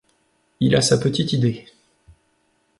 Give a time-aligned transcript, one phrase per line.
[0.61, 1.67] Il a sa petite idée.